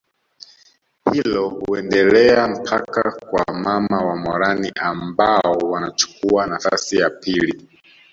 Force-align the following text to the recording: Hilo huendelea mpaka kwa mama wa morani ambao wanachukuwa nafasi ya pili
Hilo 1.11 1.49
huendelea 1.49 2.47
mpaka 2.47 3.11
kwa 3.11 3.45
mama 3.55 4.01
wa 4.05 4.15
morani 4.15 4.71
ambao 4.75 5.51
wanachukuwa 5.53 6.47
nafasi 6.47 6.97
ya 6.97 7.09
pili 7.09 7.67